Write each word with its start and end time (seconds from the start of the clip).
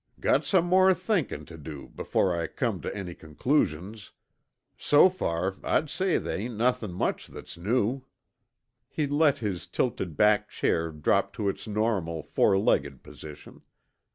"Got 0.19 0.43
some 0.45 0.65
more 0.65 0.95
thinkin' 0.95 1.45
tuh 1.45 1.57
do 1.59 1.89
before 1.93 2.35
I 2.35 2.47
come 2.47 2.81
tuh 2.81 2.89
any 2.91 3.13
conclusions. 3.13 4.09
So 4.75 5.09
far, 5.09 5.57
I'd 5.63 5.91
say 5.91 6.17
they 6.17 6.37
hain't 6.41 6.57
nothin' 6.57 6.91
much 6.91 7.27
that's 7.27 7.55
new." 7.55 8.01
He 8.89 9.05
let 9.05 9.37
his 9.37 9.67
tilted 9.67 10.17
back 10.17 10.49
chair 10.49 10.89
drop 10.91 11.33
to 11.33 11.49
its 11.49 11.67
normal 11.67 12.23
four 12.23 12.57
legged 12.57 13.03
position. 13.03 13.61